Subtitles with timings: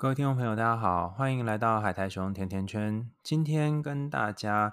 [0.00, 3.06] 各位听众朋友，大家好，欢迎来到海苔熊甜甜圈。
[3.22, 4.72] 今天跟大家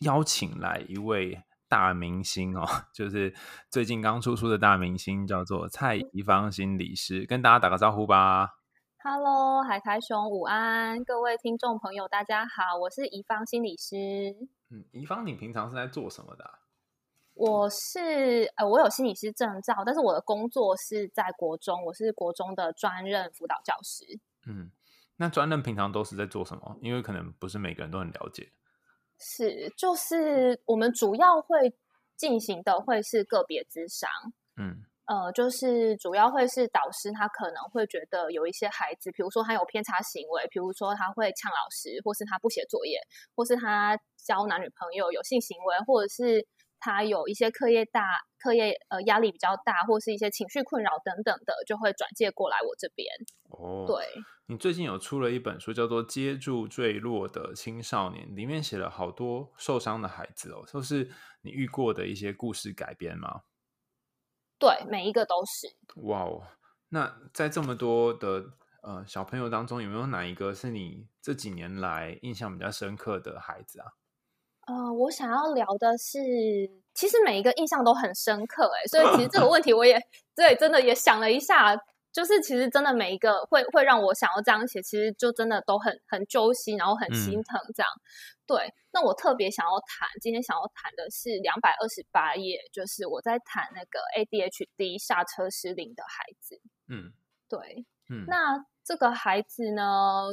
[0.00, 3.32] 邀请来一位大明星哦， 就是
[3.70, 8.56] 最近刚出书的大明星，叫做蔡宜芳心理师，跟大家打个招呼吧。
[9.04, 14.34] Hello，海苔熊午安，各位听众朋友，大家好，我是宜芳心理师。
[14.70, 16.50] 嗯，宜芳，你平常是在做什么的啊？
[17.34, 24.18] 我是呃，我有心理师证照，但是我的工作是在国中，我是国中的专任辅导教师。
[24.46, 24.70] 嗯，
[25.16, 26.78] 那专任平常都是在做什么？
[26.80, 28.52] 因为可能不是每个人都很了解。
[29.18, 31.74] 是，就是我们主要会
[32.16, 34.08] 进行的会是个别咨商。
[34.56, 43.00] 嗯，呃，就是主要会是导师，他可能会觉得有一些孩子，比如说他有偏差行为，比如说他会呛老师，或是他不写作业，
[43.34, 46.46] 或是他交男女朋友有性行为，或者是。
[46.86, 53.08] 他有一些课业大、课业呃压力比较大，或是一些情绪困扰等等的，就会转介过来我这边。
[53.50, 54.06] 哦，对，
[54.46, 61.10] 你最近有出了一本书，叫做《接住坠落的青少年》，里面写了好多受伤的孩子哦，都是
[61.42, 63.42] 你遇过的一些故事改编吗？
[64.56, 65.76] 对，每一个都是。
[66.06, 66.46] 哇哦，
[66.90, 68.44] 那在这么多的
[68.84, 73.90] 呃小朋友当中，有没有哪一个是你这几年来印象比较深刻的孩子啊？
[74.66, 76.18] 呃，我想要聊的是，
[76.92, 79.96] 其实每一个印象都很深刻，哎，所以其实这个 问题我也
[80.34, 81.76] 对，真的也想了一下，
[82.12, 87.88] 就是其实真的每一个会会让我想要这样写，其实就真的都很很揪心，然后很心疼这样。
[87.94, 88.02] 嗯、
[88.44, 96.60] 对，那我特别想要谈，今天想要谈的是两百二十八页，就是我在谈那个 ADHD 下车失灵的孩子。
[96.88, 97.12] 嗯，
[97.48, 100.26] 对，嗯，那这个孩子呢？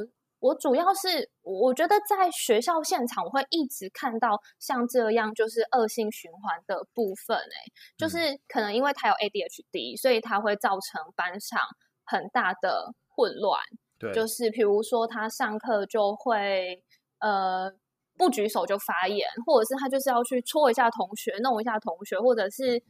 [0.44, 7.38] 我主要是，我觉得在学校现场，我会一直看到像这样就是恶性循环的部分。
[7.38, 8.18] 哎，就是
[8.50, 11.62] 可能因为他有 ADHD，所以他会造成班上
[12.04, 13.58] 很大的混乱。
[13.98, 16.84] 对，就是比如说他上课就会
[17.20, 17.72] 呃
[18.18, 22.84] 不举手就发言，或者是他就是要去戳一下同学，弄一下同学，或者是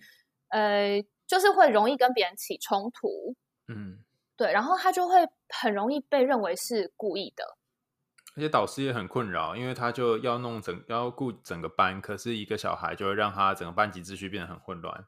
[0.50, 3.36] 呃就是会容易跟别人起冲突。
[3.68, 4.00] 嗯。
[4.44, 7.46] 对，然后他就会很容易被认为是故意的，
[8.36, 15.06] 而且导师也很困扰，因为他就要弄整要顾整个班，可是一个小孩就会让他整个班级秩序变得很混乱。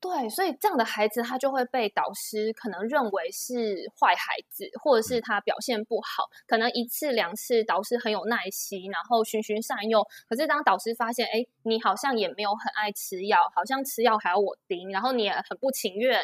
[0.00, 16.18] 对，所以这样的孩子他就会被导师可能认为是坏孩子，或者是他表现不好，嗯、可能一次两次导师很有耐心，然后循循善诱，可是当导师发现，哎，你好像也没有很爱吃药，好像吃药还要我盯，然后你也很不情愿。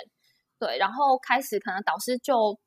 [0.61, 2.61] 对，然后开始可能导师就，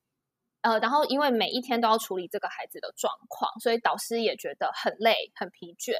[0.61, 5.93] 呃，然后因为每一天都要处理这个孩子的状况，所以导师也觉得很累、很疲倦。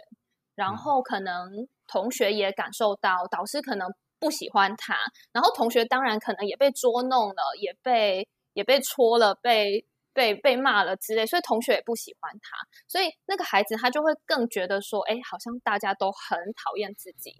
[0.56, 3.88] 然后可能同学也感受到导师可能
[4.20, 4.96] 不喜欢他，
[5.32, 12.58] 然后同学当然可能也被捉弄了，也被也被戳了，被被被骂了之类，所以同学也不喜欢他。
[12.88, 17.36] 所以那个孩子他就会更觉得说，哎，好像大家都很讨厌自己，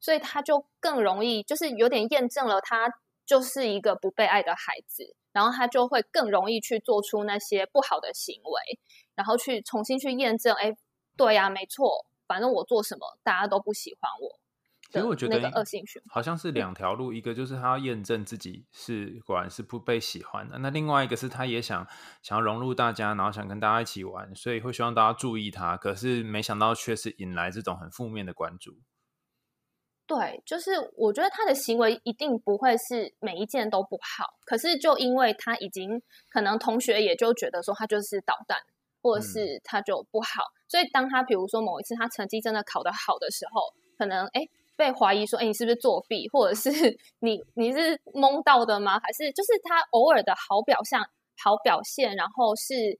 [0.00, 2.88] 所以他就更容易，就是有点验证了他。
[3.26, 8.78] 就是一个不被爱的孩子，然后他就会更容易去做出那些不好的行为，
[9.14, 10.74] 然后去重新去验证，哎，
[11.16, 14.38] 对呀，没错，反正我做什么大家都不喜欢我。
[14.88, 21.84] 所以我觉得那个恶性循环好像是两条路，一个就是他要验证自己是果然是不被喜欢的，那另外一个是他也想
[22.22, 28.78] 想要融入大家，然后想跟大家一起玩，所以会希望大家注意他，可是没想到却是引来这种很负面的关注。
[30.06, 36.00] 对，就是我觉得他的行为一定不会是每一件都不好，可是就因为他已经
[36.30, 38.56] 可能同学也就觉得说他就是捣蛋，
[39.02, 43.60] 或者是他就不好，嗯、所以当他比如说某一次他成绩真的考得好的时候，
[43.98, 44.42] 可能哎
[44.76, 46.70] 被怀疑说哎你是不是作弊，或者是
[47.18, 49.00] 你你是蒙到的吗？
[49.00, 51.00] 还是就是他偶尔的好表现
[51.42, 52.96] 好表现，然后是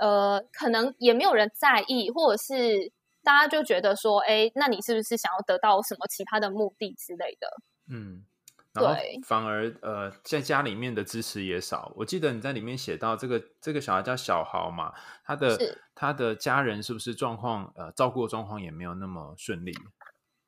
[0.00, 2.90] 呃可能也没有人在意，或者是。
[3.28, 7.46] 大家就觉得说，哎，那你是不是想要得到什么其他的目的之类的？
[7.90, 8.24] 嗯，
[8.72, 11.92] 对，反而呃，在家里面的支持也少。
[11.94, 14.94] 我记得你在里面写到这个这个小孩叫小豪嘛，
[15.26, 15.58] 他的
[15.94, 19.74] 他的家人是不是状况呃照顾的状况也没有那么顺利？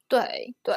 [0.08, 0.74] 对对，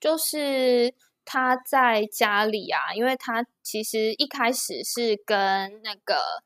[0.00, 6.42] 就是他在家里啊，因为他其实一开始是跟那个。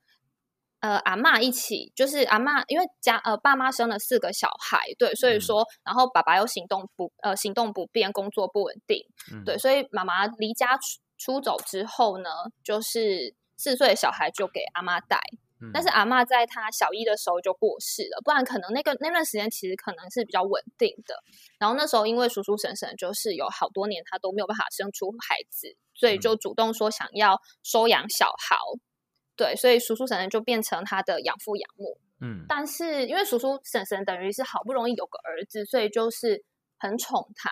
[0.80, 9.02] 呃，阿嬷一起，就是阿嬷，因为家呃爸妈生了四个小孩，对，所以说，嗯、然后爸爸又行动不呃行动不便，工作不稳定，
[9.32, 12.28] 嗯、对，所以妈妈离家出出走之后呢，
[12.62, 15.18] 就是四岁的小孩就给阿妈带，
[15.62, 21.14] 嗯、但是阿嬷在她小一的时候就过世了，不然可能那个那段时间其实可能是比较稳定的。
[21.58, 28.56] 然后那时候因为叔叔婶婶就是有好多年他都没有办法生出孩子，所以就主动说想要收养小豪。
[29.36, 31.98] 对，所以叔叔婶婶就变成他的养父养母。
[32.20, 36.42] 嗯，但是因为叔叔婶婶等于是好不容易有个儿子，所以就是
[36.78, 37.50] 很宠他。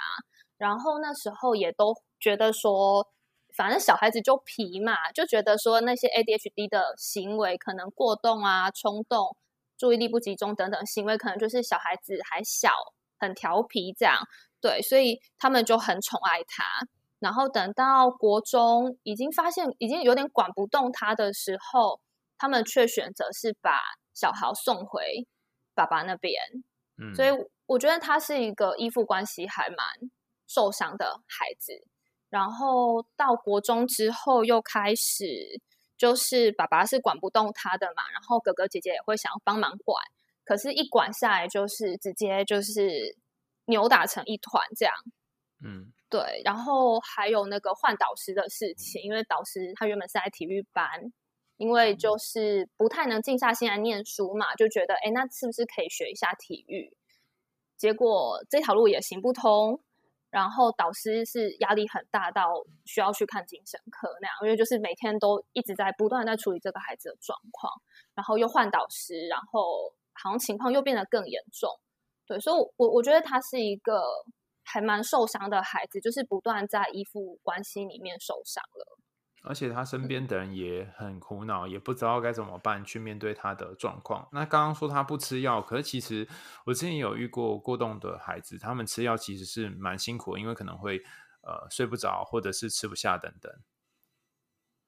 [0.57, 3.07] 然后那时候也都觉得说，
[3.55, 9.37] 反正小孩子就皮嘛，就觉得说那些 ADHD 的行为可能过动啊、冲动、
[9.77, 12.71] 注意力不集中等等行为，可能就是小孩子还小，
[13.19, 14.17] 很调皮这样。
[14.63, 16.65] 对，所以他们就很宠爱他。
[17.25, 21.99] 然后等到国中已经发现已经有点管不动他的时候，
[22.37, 23.81] 他们却选择是把
[24.13, 25.27] 小豪送回
[25.75, 26.35] 爸爸那边。
[26.99, 27.31] 嗯，所以
[27.65, 29.79] 我觉得他是一个依附关系还蛮
[30.47, 31.73] 受伤的孩子。
[32.29, 35.59] 然后到国中之后又开始，
[35.97, 39.99] 就是爸爸是管不动他的嘛，然后哥哥姐姐也会想要帮忙管，
[40.45, 43.17] 可是，一管下来就是直接就是。
[43.67, 44.95] 扭打成一团这样，
[45.65, 51.13] 嗯，对，然后还有那个换导师的事情，因为导师他原本是在体育班，
[51.57, 56.97] 因为就是不太能静下心来念书嘛，就觉得哎，那是不是可以学一下体育？
[57.77, 59.83] 结果这条路也行不通，
[60.31, 67.73] 然后导师是压力很大到需要去看精神科那样，因为就是每天都一直在不断在处理这个孩子的状况，
[68.15, 71.69] 然后又换导师，然后好像情况又变得更严重。
[72.25, 74.01] 对，所以我，我我觉得他是一个
[74.65, 78.99] 还蛮受伤的孩子，就是不断在依附关系里面受伤了。
[79.47, 84.27] 而且他身边的人也很苦恼，嗯、也不知道该怎么办去面对他的状况。
[84.33, 86.27] 那刚刚说他不吃药，可是其实
[86.65, 90.97] 我之前有遇过过动的孩子，他们吃药其实是蛮辛苦的，因为可能会
[91.43, 93.53] 呃睡不着，或者是吃不下等等。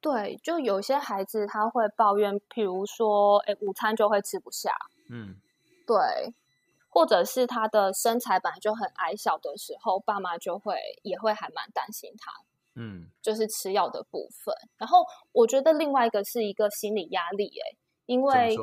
[0.00, 4.70] 对，就有些孩子他会抱怨，譬如说，哎，午餐就会吃不下。
[5.10, 5.36] 嗯，
[5.86, 6.32] 对。
[6.96, 12.32] 或者是他的身材本来就很矮小的时候，爸妈就会也会还蛮担心他，
[12.74, 14.54] 嗯，就是吃药的部分。
[14.78, 17.76] 然后我觉得另外一个是一个心理压力，哎，
[18.06, 18.56] 因为，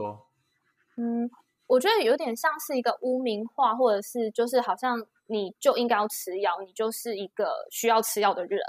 [0.98, 1.30] 嗯，
[1.68, 8.60] 我觉得有点像是一个污名化，或者是就是好像你就应该要吃药，你就是一个需要吃药的人，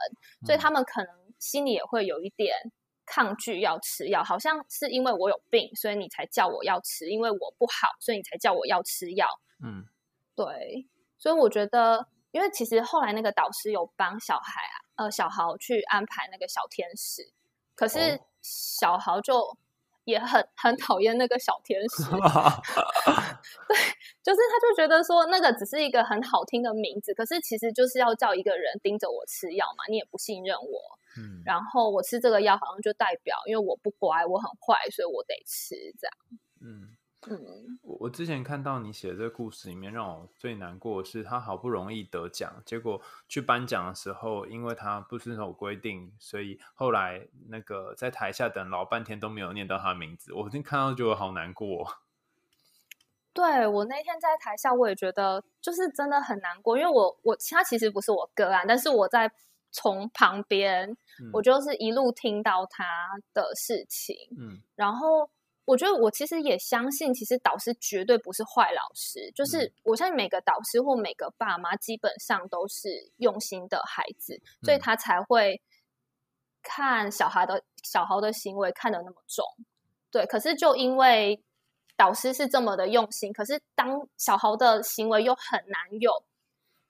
[0.43, 2.55] 嗯，所以他们可能心里也会有一点。
[3.06, 9.28] 抗拒要吃药，好像是因为我有病，所以你才叫我要吃；因为我不好，所以你才叫我要吃药。
[9.64, 9.84] 嗯，
[10.37, 10.87] 对。
[11.16, 17.32] 所以我觉得，因为其实后来那个导师有帮小孩啊，呃，小豪去安排那个小天使，
[17.75, 19.56] 可是小豪就
[20.05, 22.02] 也很很讨厌那个小天使。
[22.12, 23.76] 对，
[24.22, 30.99] 就是他就觉得说那个只是一个很好听的名字，可是其实就是要叫一个人盯着我吃药嘛，你也不信任我。
[31.17, 36.17] 嗯，然后我吃这个药，好像就代表因为我不乖，我很坏，所以我得吃这样。
[36.60, 36.94] 嗯
[37.28, 50.32] 嗯，我我之前看到你写的这个故事里面，让我最难过的是，他好不容易得奖，结果去颁奖的时候，因为他不遵守规定，所以后来那个在台下等老半天都没有念到他的名字。
[50.32, 51.86] 我今天看到就好难过。
[53.32, 59.30] 对，我那天在台下，我也觉得就是真的很难过，因为我我他其实不是我个案，但是我在。
[59.76, 60.88] 从旁边，
[61.20, 62.84] 嗯，我就是一路听到他
[63.32, 65.28] 的事情，嗯，然后
[65.64, 72.88] 我觉得我其实也相信，其实导师绝对不是坏老师，就是我相信每个导师或每个爸妈基本上都是
[73.19, 75.61] 用心的孩子，所以他才会
[76.62, 79.44] 看小孩的小孩的行为看得那么重，
[80.10, 80.27] 对。
[80.27, 81.43] 可是就因为
[81.96, 86.10] 导师是这么的用心，可是当小孩的行为又很难有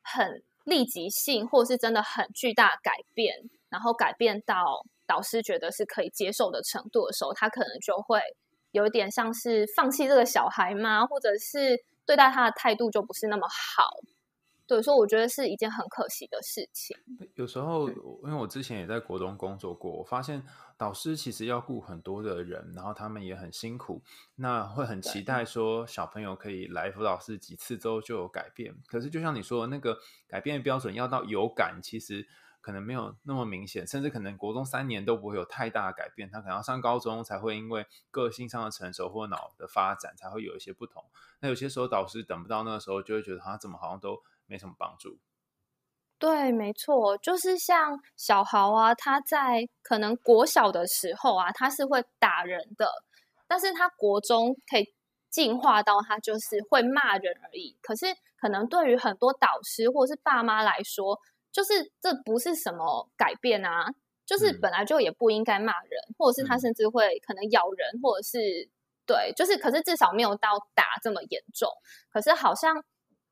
[0.02, 0.42] 很。
[0.64, 3.36] 立即性，或是真的很巨大改变，
[3.68, 8.18] 然后改变到导师觉得是可以接受的程度的时候，他可能就会
[8.74, 11.06] 有点像是放弃这个小孩吗？
[11.06, 13.84] 或者是对待他的态度就不是那么好。
[14.66, 16.96] 对，所以我觉得是一件很可惜的事情。
[17.34, 20.42] 有时候，因为我之前也在国中工作过，我发现
[20.76, 24.02] 导师其实要顾很多的人，然后他们也很辛苦，
[24.36, 28.74] 那会很期待说小朋友可以来辅导室几次之后就有改变。
[28.88, 32.26] 可是就像你说的，那个改变的标准要到有感，其实
[32.64, 41.04] 可能没有那么明显，甚至可能国中三年都不会有太大的改变，他可能要上高中才会因为个性上的成熟或脑的发展才会有一些不同。
[41.40, 44.22] 那有些时候导师等不到那个时候，就会觉得他怎么好像都。
[44.46, 45.18] 没什么帮助。
[46.18, 52.86] 对，没错，就是像小豪啊，他在可能国小的时候啊，他是会打人的，
[53.48, 54.94] 但是他国中可以
[55.30, 57.78] 进化到他就是会骂人而已。
[57.80, 58.04] 可是
[58.36, 61.18] 可能对于很多导师或者是爸妈来说，
[61.54, 63.86] 就是这不是什么改变啊，
[64.26, 68.68] 就是本来就也不应该骂人，嗯、或者是他甚至会可能咬人，或者是
[69.06, 71.70] 对，就是可是至少没有到打这么严重。
[72.10, 72.84] 可是好像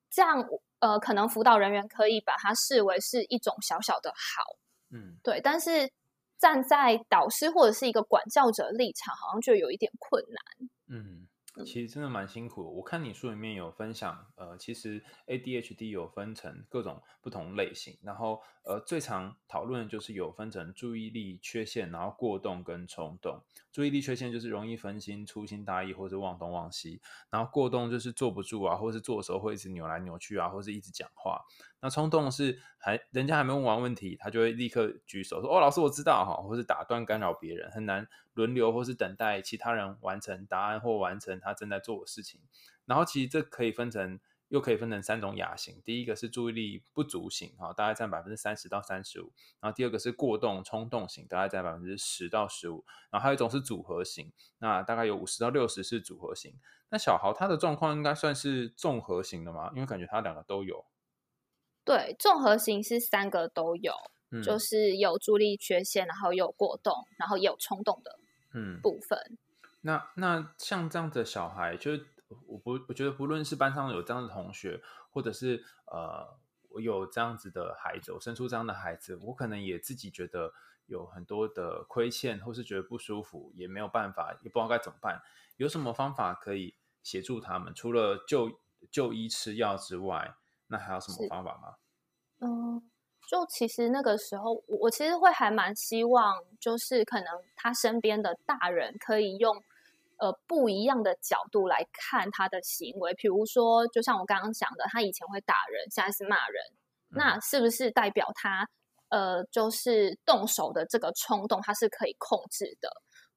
[0.09, 0.49] 这样。
[0.83, 4.43] 呃，可能辅导人员可以把它视为是一种小小的好，
[4.91, 5.41] 嗯，对。
[5.41, 5.93] 但是
[6.41, 10.69] 站在导师或者是一个管教者立场，好像就有一点困难。
[10.89, 11.22] 嗯。
[11.65, 12.77] 其实真的蛮辛苦。
[12.77, 23.43] 我看你书里面有分享，呃，其实 ADHD 有分成各种不同类型，然后呃，最常讨论的就是有分成注意力缺陷，然后过动跟冲动。
[23.71, 31.45] 注意力缺陷就是容易分心、粗心大意或者忘东忘西，然后过动就是坐不住啊，或是做的时候会一直扭来扭去啊，或是一直讲话。
[31.83, 42.41] 那冲动是还人家还没问完问题，他就会立刻举手说：“哦，老师我知道哈。”或是打断干扰别人，很难轮流或是等待其他人完成答案或完成他正在做的事情。
[42.87, 45.83] 然后其实这可以分成，又可以分成三种亚型。
[45.85, 49.33] 第一个是注意力不足型，哈，大概占百分之三十到三十五。
[49.61, 52.85] 然后第二个是过动冲动型，大概占百分之十到十五。
[53.11, 56.55] 然后还有一种是组合型，那大概有五十到六十是组合型。
[56.91, 59.73] 那小豪他的状况应该算是综合型的吗？
[59.75, 60.85] 因为感觉他两个都有。
[61.85, 63.93] 对，综合型是三个都有，
[64.31, 68.19] 嗯、就是有注意力缺陷，然后有过动，然后也有冲动的
[68.55, 69.19] 嗯部分。
[69.31, 69.39] 嗯、
[69.81, 72.07] 那那像这样的小孩，就是
[72.47, 80.53] 我不我觉得不论是班上有这样的同学，或者是呃我有这样子的孩子，我生出这样的孩子，我可能也自己觉得
[80.87, 85.21] 有很多的亏欠，或是觉得不舒服，也没有办法，也不知道该怎么办。
[85.57, 87.75] 有什么方法可以协助他们？
[87.75, 88.61] 除了就
[88.91, 90.37] 就医吃药之外？
[90.73, 91.75] 那还有什么方法吗？
[92.41, 92.83] 嗯，
[93.29, 99.55] 就其实那个时候，我我其实会还蛮希望，就是可能他身边的大人可以用
[100.17, 103.13] 呃不一样的角度来看他的行为。
[103.13, 106.65] 比如说，就像我刚刚讲的，他以前会打人，现在是骂人，
[107.11, 108.67] 嗯、那是不是代表他
[109.11, 112.89] 呃就是动手的这个冲动他是可以控制的？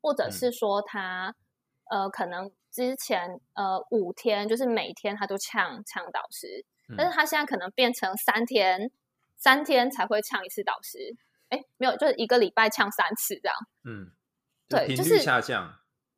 [0.02, 1.36] 或者是说他、
[1.92, 6.66] 嗯、呃可能之前呃五天就是每天他都呛呛导师。
[6.98, 8.92] 但是他现在可能变成三天，嗯、
[9.38, 11.00] 三天才会呛一次导师，
[11.50, 13.56] 哎，没有，就是一个礼拜呛三次这样。
[13.84, 14.12] 嗯，
[14.68, 15.74] 对，就是下降。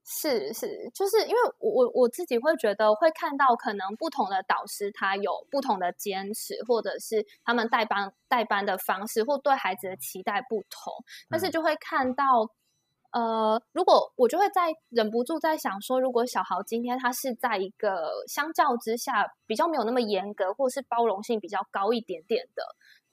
[0.05, 10.93] 是是，就是因为我我我自己会觉得会看到可能不同的导师他有不同的坚持，或者是他们带班带班的方式或对孩子的期待不同，
[11.29, 12.23] 但是就会看到。
[13.11, 22.63] 呃，如果我就会在忍不住在想说，如果小豪今天他是在一个相较之下比较没有那么严格，或是包容性比较高一点点的，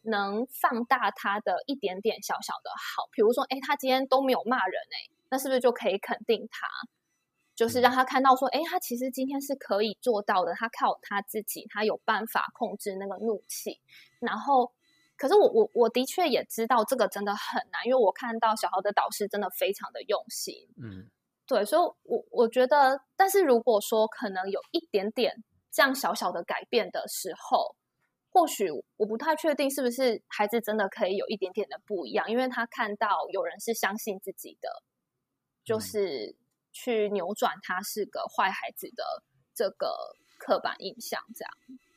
[0.03, 6.67] 能放大他的一点点小小的好，比如说，哎，他今天都没有骂人，哎，那是不是就可以肯定他，
[7.55, 13.81] 就是让他看到说，哎，他其实今天是可以做到的，他靠他自己，他有办法控制那个怒气，
[14.19, 14.73] 然后。
[15.25, 21.09] 可是我我我的确也知道这个真的很难，因为我看到小豪的导师真的非常的用心，嗯，
[21.47, 27.75] 对，所以我我觉得，但是如果说可能有一点点这样小小的改变的时候，
[28.29, 34.69] 或许我不太确定是不是孩子真的可以有一点点的不一样，因为他看到有人是相信自己的，
[35.65, 36.37] 就是
[36.71, 39.23] 去扭转他是个坏孩子的
[39.55, 39.97] 这个
[40.37, 41.53] 刻板印象，这样，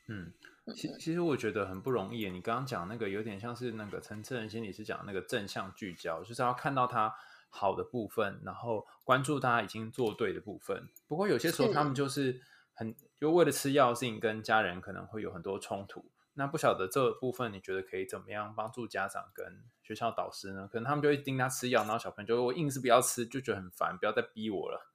[0.08, 0.32] 嗯。
[0.74, 2.30] 其其实我觉得很不容易。
[2.30, 7.14] 你刚刚讲那个有点像是那个陈志仁心理师讲那个正向聚焦，就是要看到他
[7.48, 10.88] 好的部分，然后关注他已经做对的部分。
[11.06, 12.40] 不过有些时候他们就是
[12.74, 16.10] 很就为了吃药性，跟家人可能会有很多冲突。
[16.34, 20.68] 那不晓得这部分你觉得可以怎么样帮助家长跟学校导师呢？
[20.70, 24.92] 可能他们就会盯他吃药，然后小朋友就会我硬是不要吃，就觉得很烦，不要再逼我了。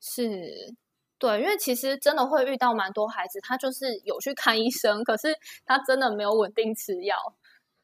[0.00, 0.74] 是。
[1.22, 5.32] 对，因为其实真的会遇到蛮多孩子，他就是有去看医生，可是
[5.64, 7.16] 他真的没有稳定吃药，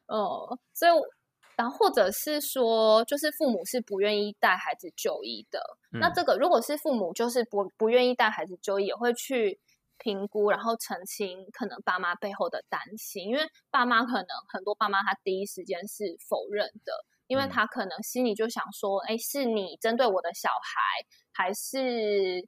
[0.07, 0.19] 嗯，
[0.73, 0.91] 所以，
[1.55, 5.61] 然后或者是说，就是父母是不愿意带孩子就医的。
[5.93, 9.57] 嗯、那这个如果是父母就是不不愿意带孩子就医，也会去
[9.97, 13.41] 评估，然后澄清可能爸妈背后的担心，因为
[13.71, 16.91] 爸妈可能很多爸妈他第一时间是否认的，
[17.27, 20.81] 因为他可能心里就想说，哎，是你针对我的小孩，
[21.31, 22.45] 还是？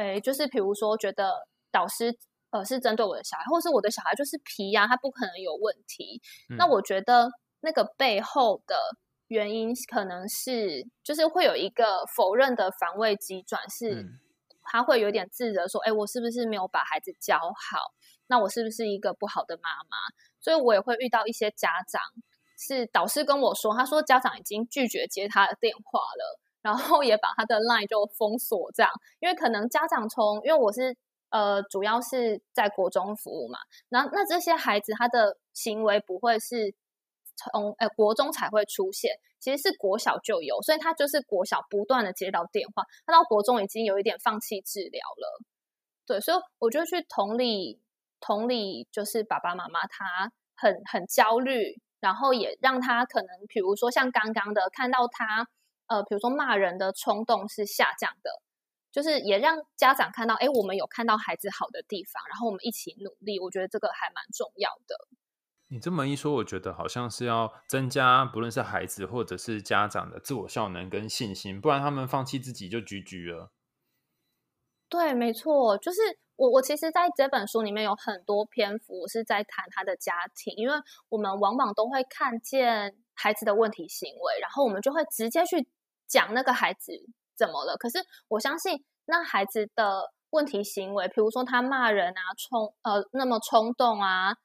[0.00, 2.16] 哎，就是比如说，觉得导师
[2.52, 6.22] 呃是针对我的小孩，或是我的小孩就是皮呀、啊，他不可能有问题。
[6.48, 7.28] 嗯、那我觉得
[7.60, 8.76] 那个背后的
[9.28, 14.06] 原因，可能是就是会有一个否认的防卫机转，是
[14.62, 17.92] 他会有点自责，说：“哎，我是不是没有把孩子教好？
[18.26, 19.98] 那我是不是一个不好的妈妈？”
[20.40, 22.00] 所以我也会遇到一些家长，
[22.56, 26.40] 是导师跟我说，他说家长已经拒绝接他的电话了。
[26.62, 28.90] 然后也把他的 line 就封锁，这样，
[29.20, 30.96] 因为可能家长从，因为我是
[31.30, 36.74] 呃，主要是在国中服务嘛，然后那这些孩子他的行为不会是
[37.36, 45.40] 从呃国中才会出现，其实是国小就有，所以他就是国小不断的接到电话，他到国中已经有一点放弃治疗了，
[46.04, 47.80] 对，所以我就去同理
[48.20, 55.48] 同理，就是爸爸妈妈他很很焦虑，然后也让他可能，比如说像刚刚的，看到他
[55.90, 58.30] 呃，比如说骂人的冲动是下降的，
[58.92, 65.08] 就是也让家长看到，哎，我们有看到孩子好的地方，然后我们一起努力，我觉得这个还蛮重要的。
[65.72, 73.50] 你这么一说，我觉得好像是要增加不论是孩子或者是家长的自我效能跟信心，不然他们放弃自己就局局了。
[74.88, 76.00] 对，没错，就是
[76.34, 80.74] 我我其实在这本书里面有很多篇幅是在谈他的家庭，因为
[81.08, 85.68] 我们往往都会看见孩子的问题行为，然后我们就会直接去
[86.10, 86.92] 讲那个孩子
[87.34, 87.78] 怎么了。
[87.78, 87.98] 可是
[88.28, 94.36] 我相信那孩子的问题行为，比如说他骂人啊，冲呃那么冲动啊。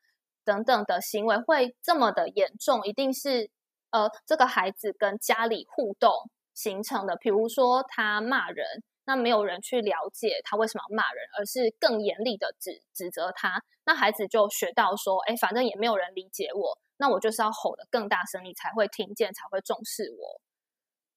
[0.46, 3.50] 等等的行为会这么的严重，一定是
[3.90, 6.12] 呃这个孩子跟家里互动
[6.54, 7.16] 形成的。
[7.16, 8.64] 比如说他骂人，
[9.06, 20.40] 那没有人去了解他为什么要骂人，而是更严厉的指指责他，那孩子就学到说，哎，反正也没有人理解我，那我就是要吼得更大声，你才会听见，才会重视我。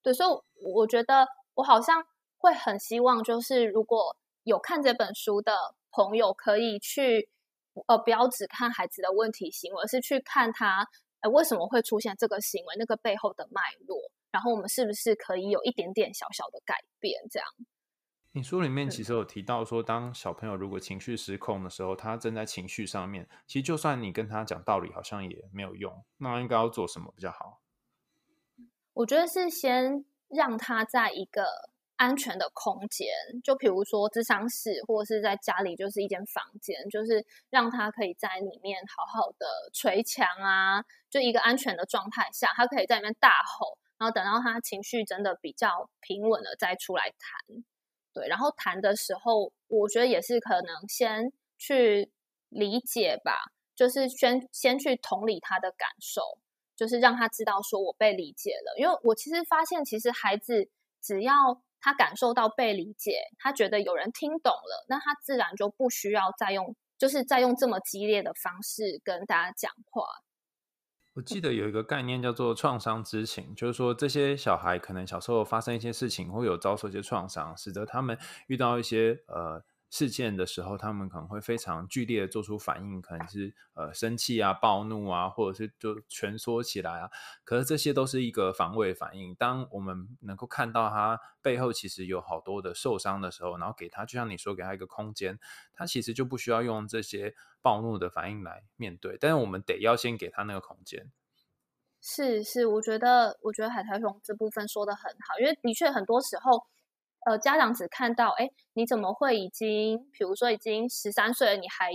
[0.03, 0.29] 对，所以
[0.63, 2.05] 我觉得我好像
[2.37, 7.29] 会很希望，就是如果有看这本书的朋友，可以去。
[7.87, 10.85] 呃，不要只看孩子的问题行为，而是去看他，
[11.21, 13.97] 呃，为什么会出现这个行为，那个背后的脉络，
[14.33, 17.23] 然后我们是不是可以有一点点小小的改变？
[17.31, 17.49] 这样。
[18.33, 26.05] 你书里面其实有提到说，当小朋友如果情绪失控的时候，他正在情绪上面，其实就算你跟他讲道理，好像也没有用。
[26.17, 27.61] 那应该要做什么比较好？
[28.99, 31.71] 我觉得是先让他在一个。
[31.99, 33.09] 安全的空间，
[33.43, 47.65] 就比如说咨商室，或者是在家里，就是一间房间，就是让他可以在里面好好的捶墙啊，就一个安全的状态下，他可以在里面大吼，然后等到他情绪真的比较平稳了再出来谈。
[48.13, 52.13] 对，然后谈的时候，我觉得也是可能先去
[52.49, 56.39] 理解吧，就是先先去同理他的感受，
[56.79, 60.71] 就是让他知道说我被理解了，因为我其实发现，其实孩子
[61.03, 61.33] 只要
[61.81, 70.05] 他感受到被理解，他觉得有人听懂了，那他自然就不需要再用，就是再用这么激烈的方式跟大家讲话。
[71.15, 79.65] 我记得有一个概念叫做创伤知情，就是说这些小孩可能小时候发生一些事情，会有遭受一些创伤，使得他们遇到一些呃。
[79.91, 87.11] 事件的时候，他们可能会非常剧烈的做出反应，可能是呃生气啊、暴怒啊，或者是就蜷缩起来啊。
[87.43, 89.35] 可是这些都是一个防卫反应。
[89.35, 95.39] 当我们能够看到他背后其实有好多的受伤的时候，然后给他，就像你说，给他一个空间，
[95.73, 99.17] 他其实就不需要用这些暴怒的反应来面对。
[99.19, 101.11] 但是我们得要先给他那个空间。
[102.03, 106.67] 是是，我觉得我觉得海苔熊这部分说的很好，因为的确很多时候。
[107.27, 111.93] 呃，家长只看到，哎，你怎么会已经，比如说已经十三岁了，你还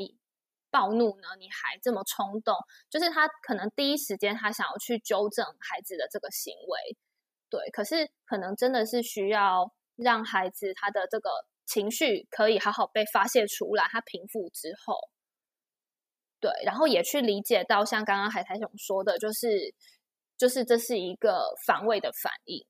[0.70, 1.30] 暴怒呢？
[1.40, 2.56] 你还这么冲动？
[2.90, 6.98] 就是他可能第一时间他想要去纠正孩子的这个行为，
[7.50, 7.70] 对。
[7.72, 11.30] 可是可能真的是需要让孩子他的这个
[11.66, 15.10] 情绪可以好好被发泄出来，他平复之后，
[16.40, 19.74] 对，然后也去理解到，像刚刚海苔熊说的，就是
[20.38, 22.68] 就是这是一个防卫的反应。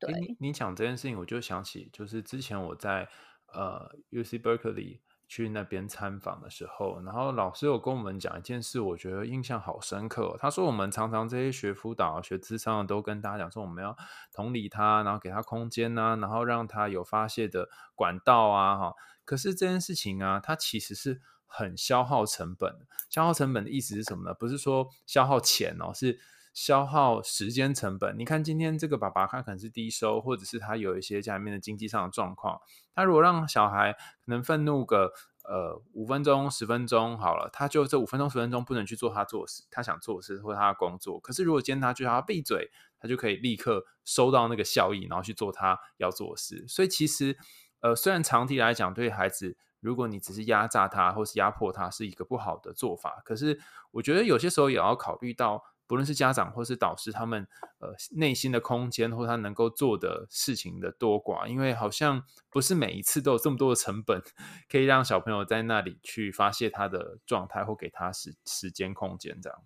[0.00, 3.06] 对，你你讲这件事情，我就想起，就是之前我在
[3.52, 10.36] 呃 UC Berkeley 去那边参访的时候，然后老师有跟我们讲一件事，我觉得印象好深刻。
[10.40, 13.96] 他说，我们常常这些学辅导、学智商的都跟大家讲说，我们要
[14.32, 18.94] 同理他，然后给他空间啊，然后让他有发泄的管道啊，哈。
[19.24, 22.86] 可是这件事情啊，它其实是很消耗成本。
[23.08, 24.34] 消耗成本的意思是什么呢？
[24.34, 26.18] 不是说消耗钱哦，是。
[26.52, 32.60] 消耗时间成本，你看今天这个爸爸他可能是低收，或者是他有一些家里面的经济上的状况。
[32.94, 35.12] 他如果让小孩可能愤怒个
[35.44, 41.20] 呃五分钟、十分钟好了，他就这五分钟、十分钟不能去做他做事，他想做事或他的工作。
[41.20, 46.66] 可是如果今天他就要闭嘴，他就可以立刻收到那个效益，然后去做他要做的事。
[46.66, 47.38] 所以其实
[47.80, 53.60] 呃，虽然长期来讲对孩子，如果你只是压榨他或是压迫他是一个不好的做法，可是
[53.92, 55.62] 我觉得有些时候也要考虑到。
[55.90, 57.48] 不论是家长或是导师，他们
[57.80, 64.22] 呃内心的空间或他能够做的事情的多寡，因为好像不是每一次都有这么多的成本，
[64.70, 69.58] 可以让小朋友在那里去发泄他的状态，或给他时时间空间这样。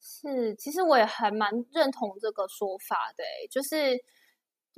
[0.00, 4.02] 是，其实我也还蛮认同这个说法的，就是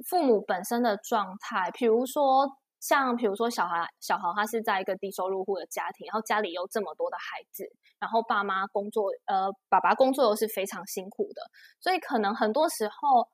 [0.04, 2.58] 父母本身的状态，比如说。
[2.82, 7.64] 像比如说小孩，小孩他是在一个低收入户的家庭，然后家里有这么多的孩子，
[8.00, 11.42] 然后爸妈工作，呃，爸爸工作又是非常辛苦的，
[11.78, 13.28] 所以可能很多时候，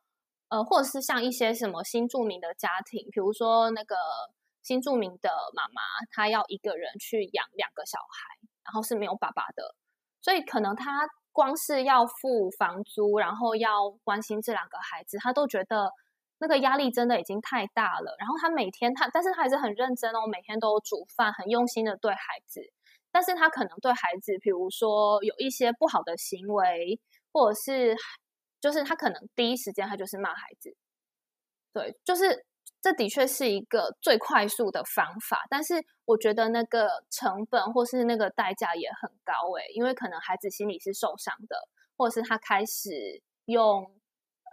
[0.51, 3.97] 呃，或者是像一些什么新住民的家庭，比如说那个
[4.63, 5.81] 新住民的妈妈，
[6.13, 9.75] 她要一个人去养两个小孩，然后是没有爸爸的，
[10.21, 15.91] 所以可能她光是要付房租，然后要关心这两个孩子，她都觉得
[16.39, 18.15] 那个压力真的已经太大了。
[18.19, 22.61] 然后他每天他，但是他还是很认真哦，每天都煮饭，很用心的对孩子。
[23.11, 27.01] 但是他可能对孩子，比如说有一些不好的行为，
[27.33, 27.97] 或者是
[28.61, 30.77] 就是他可能第一时间他就是骂孩子。
[31.73, 32.45] 对，就是
[32.81, 35.75] 这的确是一个最快速的方法，但是
[36.05, 41.57] 我觉得那个成本或是那个代价也很高诶，因为可能孩子心里是受伤的，
[41.97, 43.98] 或者是他开始用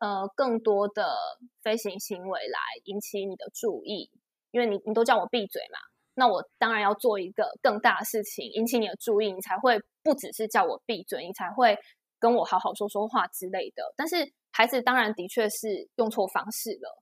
[0.01, 1.15] 呃更多的
[1.61, 4.09] 飞行行为来引起你的注意，
[4.51, 5.79] 因为你你都叫我闭嘴嘛，
[6.13, 11.77] 那我当然要做一个更大的事情引起你的注意，你才会不只是叫我闭嘴，你才会
[12.19, 13.93] 跟我好好说说话之类的。
[13.95, 17.01] 但是孩子当然的确是用错方式了。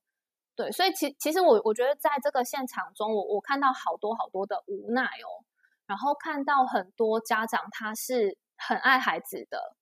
[0.55, 5.41] 对，所以其其实我我觉得在这个现场中，我我看到好多好多的无奈哦，
[5.87, 9.75] 然后看到很多家长他是很爱孩子的，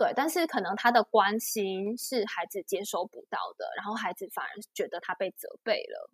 [0.00, 6.10] 对，但是可能他的关心是孩子接收不到的，然后孩子反而觉得他被责备了。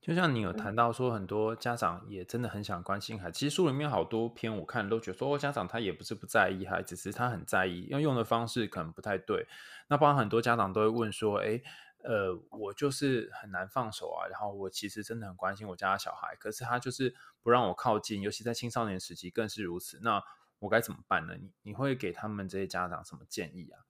[0.00, 3.38] 就像你有谈到说，很多家长也真的很想关心孩子。
[3.38, 9.46] 其实书里面好多篇我看都觉得说，家长他也不是不在意孩子，只是他很在意，用用的方式可能不太对。
[9.88, 11.62] 那包括很多家长都会问说，哎。
[12.02, 14.26] 呃，我就是很难放手啊。
[14.26, 20.00] 然后我其实真的很关心我家的小孩，可是他就是不让我靠近，尤其在青少年时期更是如此。
[20.02, 20.24] 那
[20.60, 21.34] 我该怎么办呢？
[21.36, 23.82] 你你会给他们这些家长什么建议啊？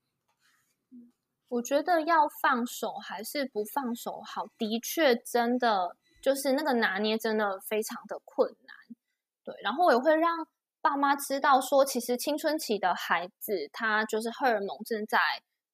[1.48, 8.96] 我觉得要放手还是不放手好，的确真的就是那个拿捏真的非常的困难。
[9.44, 10.46] 对，然后我也会让
[10.80, 15.18] 爸妈知道说，其实青春期的孩子他就是荷尔蒙正在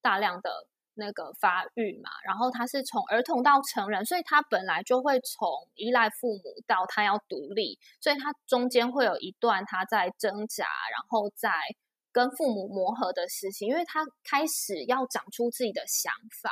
[0.00, 0.66] 大量的。
[0.96, 11.50] 那个发育嘛，然后他是从儿童到成人，所以他本来就会从依赖父母到他要独立，所以他中间会有一段他在挣扎，然后在
[12.12, 16.50] 跟父母磨合的事情，因为他开始要长出自己的想法。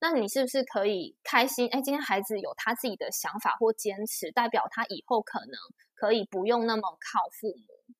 [0.00, 1.68] 那你是不是可以开心？
[1.70, 5.58] 哎，今天孩子有他自己的想法或坚持，代表他以后可能
[5.94, 7.94] 可以不用那么靠父母。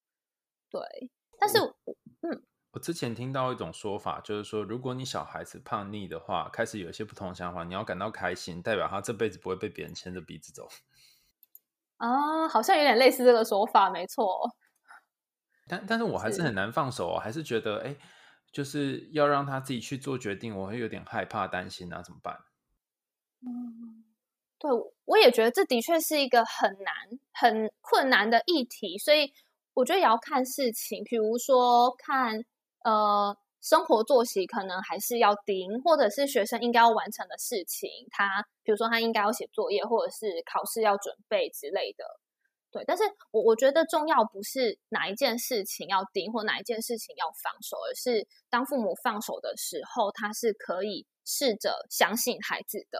[0.71, 2.08] 对，但是，嗯。
[2.73, 10.69] 我之前听到一种说法，就是说，如果你小孩子叛逆的话，开始有一些不同的想法，你要感到开心，代表他这辈子不会被别人牵着鼻子走。
[11.97, 14.55] 啊，好像有点类似这个说法，没错。
[15.67, 17.97] 但但是我还是很难放手，哦还是觉得，哎，
[18.53, 22.39] 就是要让他自己去做决定，我会有点害怕、担心啊，怎么办？
[23.41, 24.05] 嗯，
[24.59, 24.71] 对，
[25.07, 26.95] 我也觉得这的确是一个很难、
[27.33, 29.33] 很困难的议题，所以
[29.75, 32.45] 我觉得也要看事情，比如说看。
[32.89, 42.05] 呃，生活作息可能还是要盯，或者是学生应该要完成的事情，他比如说他应该要写作业，或者是考试要准备之类的，
[42.71, 42.83] 对。
[42.87, 52.99] 但是我我觉得重要不是哪一件事情要盯，或哪一件事情要放手，而是当父母放手的时候，他是可以试着相信孩子的。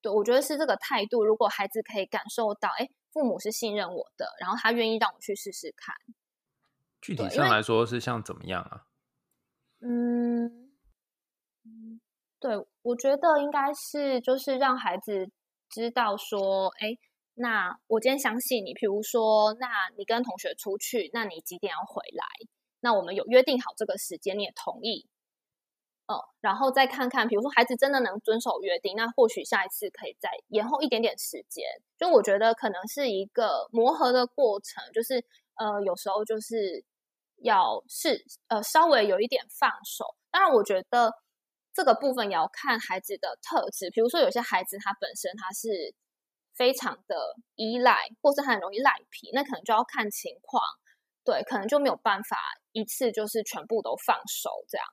[0.00, 1.24] 对，我觉得是这个态度。
[1.24, 5.96] 如果孩子可以感受到，哎，父母是信任我的，然后他愿意让我去试试看。
[7.04, 8.86] 具体上来说是像怎么样啊？
[9.86, 10.70] 嗯，
[12.40, 15.30] 对，我觉得应该是就是让孩子
[15.68, 16.96] 知道说，哎，
[17.34, 18.72] 那我今天相信你。
[18.72, 22.24] 比如说，那你跟同学出去，那你几点要回来？
[22.80, 25.06] 那我们有约定好这个时间，你也同意。
[26.06, 31.62] 哦，然后再看看，比如说孩子真的能遵守约定，那或许下一次可以再延后一点点时间。
[31.98, 35.22] 就我觉得可能是一个磨合的过程，就是
[35.56, 36.82] 呃，有时候就是。
[37.42, 41.12] 要是呃稍微有一点放手，当然我觉得
[41.72, 43.90] 这个部分也要看孩子的特质。
[43.90, 45.94] 比如说有些孩子他本身他是
[46.54, 47.16] 非常的
[47.56, 50.62] 依赖，或是很容易赖皮，那可能就要看情况，
[51.24, 52.38] 对，可能就没有办法
[52.72, 54.86] 一次就是全部都放手这样。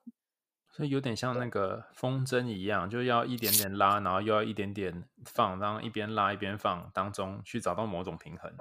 [0.74, 8.52] 所以有点像那个风筝一样，就要一点点拉，然后又要一点点放，然后一边拉一边放当中去找到某种平衡。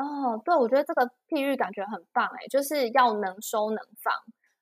[0.00, 4.14] 哦，对，我觉得这个譬喻感觉很棒哎，就是要能收能放，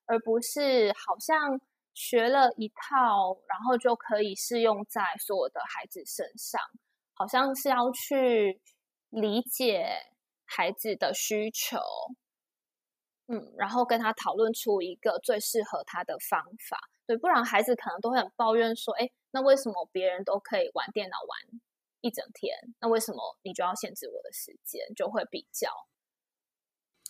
[0.06, 1.60] 而不是好像
[1.94, 6.60] 学了一套，然后就可以适用在所有的孩子身上，
[7.14, 8.60] 好像是要去
[9.10, 9.86] 理解
[10.44, 11.78] 孩子的需求，
[13.28, 21.60] 嗯，然后跟他讨论出一个最适合他的方法，对，不然孩子可能都会很抱怨说，哎，那为什么别人都可以玩电脑玩
[22.00, 24.80] 一整天，那为什么你就要限制我的时间？
[24.94, 25.68] 就会比较，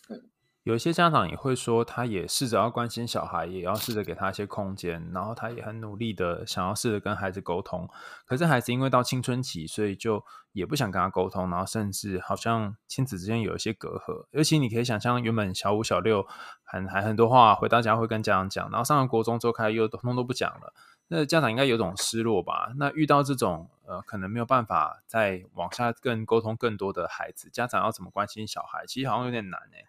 [0.09, 0.31] 嗯，
[0.63, 7.89] 有一些家长也会说，他也试着要关心小孩，也要试着给他一些空间，然后他也很努力的想要试着跟孩子沟通。
[8.27, 14.27] 可是孩子因为到青春期，所以就也不想跟他沟通，然后甚至好像亲子之间有一些隔阂。
[14.31, 16.27] 尤其你可以想象，原本小五、小六
[16.63, 20.75] 还还很多话回到家会跟家长讲，然后上了国中之后开始又通通都不讲了。
[21.09, 22.73] 那家长应该有种失落吧？
[22.77, 28.85] 那遇到这种呃，可能没有办法再往下更沟通更多的孩子，家长要怎么关心小孩？
[28.87, 29.89] 其实好像有点难哎、欸。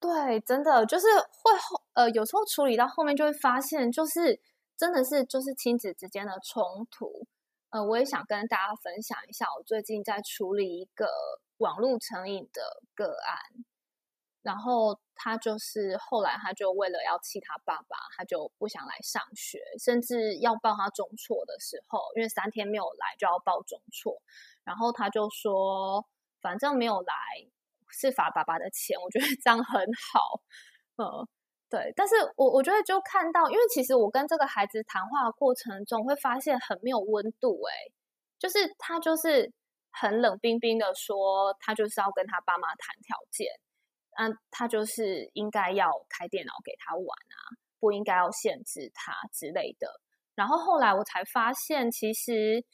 [0.00, 4.40] 对，真的就是会后呃，有时候处理到后面就会发现，就是
[4.76, 7.26] 真的是就是亲子之间的冲突。
[7.70, 11.06] 呃，我也想跟大家分享一下，我最近在处理一个
[11.56, 12.62] 网络成瘾的
[12.94, 13.64] 个案。
[14.42, 24.22] 然后他就是后来他就为了要气他爸爸，他就不想来上学，甚至要报他中辍的时候，因为三天没有来就要报中辍，
[24.62, 26.06] 然后他就说
[26.40, 27.14] 反正没有来
[27.90, 30.40] 是罚爸爸的钱，我觉得这样很好，
[30.96, 31.26] 嗯，
[31.68, 31.92] 对。
[31.96, 37.92] 但是我我觉得就看到，因为其实我跟这个孩子谈话过程中会发现很没有温度，诶，
[38.38, 39.52] 就是他就是
[39.90, 43.48] 很冷冰冰的说，他就是要跟他爸妈谈条件。
[44.18, 47.38] 那他就是应该要开电脑给他玩啊，
[47.78, 49.88] 不应该要限制他之类的。
[50.34, 52.64] 然后后来我才发现，其实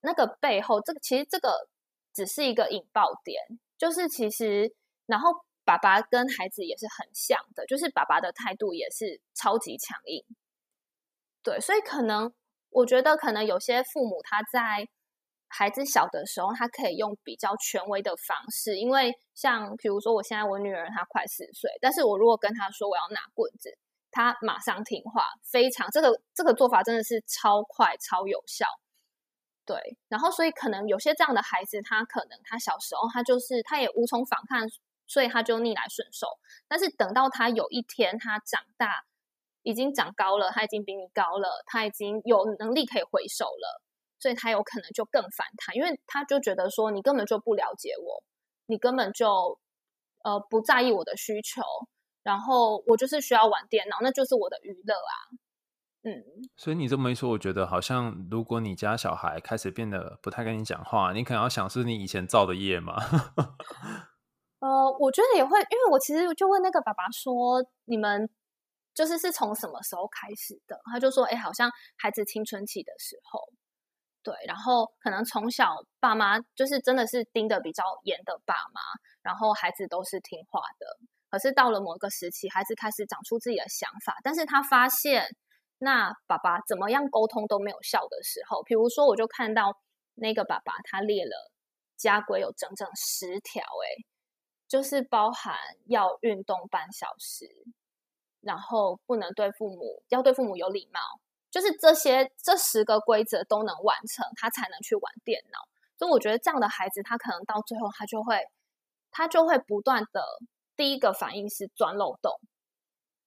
[0.00, 1.68] 那个背后，这个其实这个
[2.14, 3.42] 只是一个引爆点，
[3.76, 4.72] 就是其实，
[5.06, 5.32] 然后
[5.64, 10.24] 爸爸跟孩子也是很像的，就是爸爸的态度也是超级强硬。
[11.42, 12.32] 对，所以可能
[12.70, 14.88] 我觉得，可能有些父母他在。
[15.54, 23.76] 孩子小的时候，他可以用比较权威的方式，因为像比如说，我现在我女儿她快四岁，但是我如果跟她说我要拿棍子，
[24.10, 28.66] 她马上听话，非常这个这个做法真的是超快超有效，
[29.66, 29.98] 对。
[30.08, 34.66] 然后所以可能有些这样的孩子，他可能他小时候他就是他也无从反抗，
[35.06, 36.26] 所以他就逆来顺受。
[36.66, 39.04] 但是等到他有一天他长大，
[39.62, 43.82] 已经长高了，他已经比你高了，他已经有能力可以回手了。
[44.22, 48.22] 所以他有可能就更反弹，因为他就觉得说你根本就不了解我，
[48.66, 49.58] 你根本就
[50.22, 51.60] 呃不在意我的需求，
[52.22, 55.14] 然后我就是需要玩电脑，那就是我的娱乐啊。
[56.04, 56.22] 嗯，
[56.56, 62.94] 所以你这么一说，我觉得好像如果你家小孩开始变得不太跟你讲话，你可能要想是你以前造的业吗？
[64.60, 68.30] 呃，我觉得也会，因为我其实就问那个爸爸说，你们
[68.94, 70.80] 就是是从什么时候开始的？
[70.92, 73.40] 他就说，哎，好像孩子青春期的时候。
[74.22, 78.80] 对，然后可能从小爸妈就是真的是盯得比较严的爸妈，
[79.22, 80.86] 然后孩子都是听话的。
[81.28, 85.26] 可是到了某个时期，孩子开始长出自己的想法，但是他发现
[85.78, 89.76] 那爸爸怎么样沟通都没有效的时候，比如说我就看到
[90.14, 91.50] 那个爸爸他列了
[91.96, 94.04] 家规有整整十条，诶，
[94.68, 95.56] 就是包含
[95.86, 97.46] 要运动半小时，
[98.40, 101.00] 然后不能对父母，要对父母有礼貌。
[101.52, 105.58] 就是这些这十个规则都能完成，他才能去玩电脑。
[105.98, 108.42] 所以我觉得这样的孩子，他可能到最后他就会，
[109.10, 110.24] 他就会不断的
[110.74, 112.32] 第一个反应是钻漏洞，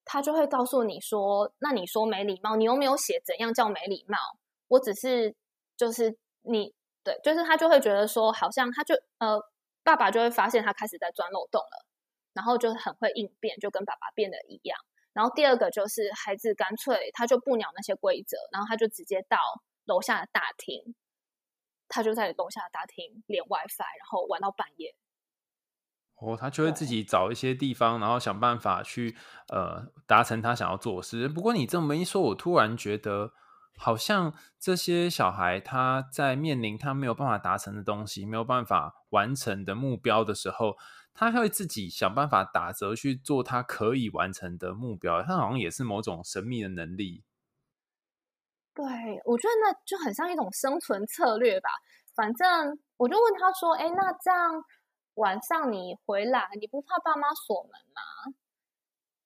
[0.03, 4.17] 他就会告诉你说：“那你说没礼貌，你又没有写怎样叫没礼貌？
[4.67, 5.35] 我只是
[5.77, 9.39] 就是你对，就是他就会觉得说，好像他就呃，
[9.83, 11.85] 爸爸就会发现他开始在钻漏洞了，
[12.33, 14.77] 然后就很会应变，就跟爸爸变得一样。”
[15.15, 19.37] 然后第二个就是孩子干脆他就不鸟那些规则，然后他就直接到
[19.85, 20.93] 楼下的大厅，
[21.87, 24.93] 他就在楼下的大厅连 WiFi，然后玩到半夜。
[26.17, 29.15] 哦，他就会自己找一些地方，然后想办法去
[29.47, 31.29] 呃达成他想要做的事。
[31.29, 33.31] 不过你这么一说，我突然觉得
[33.77, 40.75] 好像这些小孩他在面临他没有办法达成的东西，没有办法完成的目标的时候。
[41.17, 47.23] 他会自己想办法打折去做他可以完成的目标，他好像也是某种神秘的能力。
[48.73, 48.83] 对，
[49.23, 51.69] 我觉得那就很像一种生存策略吧。
[52.13, 54.61] 反正我就问他说：“哎，那这样
[55.13, 58.35] 晚上你回来，你不怕爸妈锁门吗？”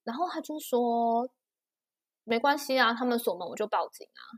[0.05, 1.27] 然后他就说
[2.23, 4.37] ：“没关系啊，他们锁门我就报警啊。”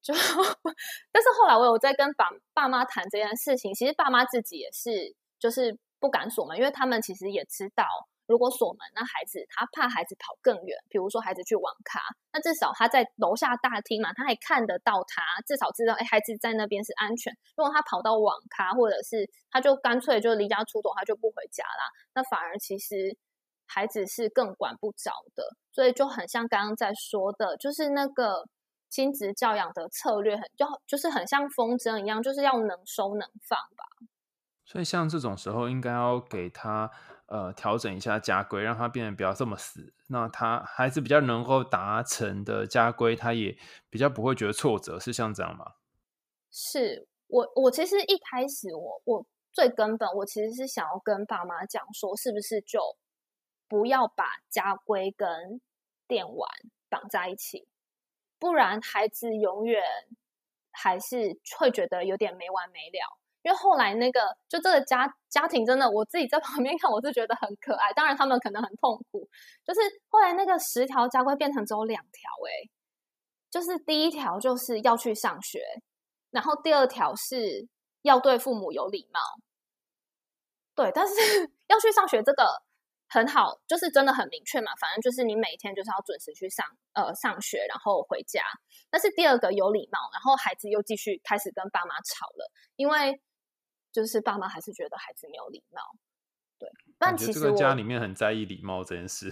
[0.00, 0.14] 就，
[1.12, 5.78] 但是后来我有在跟爸爸妈谈这件事情，其实爸妈自己也是，就是。
[5.98, 7.86] 不敢锁门，因为他们其实也知道，
[8.26, 12.00] 如果锁门，那孩子他怕孩子跑更远，比如说孩子去网咖，
[12.32, 17.32] 那至少他在楼下大厅嘛，他还看得到他，至少知道，哎，孩子在那边是安全。
[17.56, 23.16] 如果他跑到网咖，或者是他就干脆就离家出走，他就不回家啦，那反而其实
[23.66, 25.44] 孩子是更管不着的。
[25.72, 28.44] 所以就很像刚刚在说的，就是那个
[28.88, 33.84] 亲子教养的策略很，很就就是很像风筝一样，就是要能收能放吧。
[34.66, 36.90] 所以像这种时候，应该要给他
[37.26, 39.94] 呃调整一下家规，让他变得不要这么死。
[40.08, 43.56] 那他孩子比较能够达成的家规，他也
[43.88, 45.74] 比较不会觉得挫折，是像这样吗？
[46.50, 52.80] 是我我其实一开始我我最根本我其实是想要跟爸妈讲说，是不是就
[53.68, 55.60] 不要把家规跟
[56.08, 56.50] 电玩
[56.88, 57.68] 绑在一起，
[58.38, 59.82] 不然孩子永远
[60.72, 63.18] 还是会觉得有点没完没了。
[63.46, 67.92] 因为后来那个，就这个家家庭真的，我自己在 旁边看，我是觉得很可爱。
[67.92, 69.28] 当然他们可能很痛苦，
[69.64, 72.68] 就是后来那个十条家规变成只有两条，哎，
[73.48, 75.62] 就是第一条就是要去上学，
[76.32, 77.68] 然后第二条是
[78.02, 79.20] 要对父母有礼貌。
[80.74, 81.14] 对，但是
[81.68, 82.48] 要去上学这个
[83.08, 88.42] 很好，就是真的很明确嘛，反正就是你每天就是要准时去上呃上学，然后回家。
[88.90, 93.22] 但是第二个有礼貌，然后孩子又继续开始跟爸妈吵了，因为。
[93.96, 95.80] 就是爸妈还是觉得孩子没有礼貌，
[96.58, 96.68] 对。
[96.98, 99.30] 但其实这个家里面很在意礼貌这件事。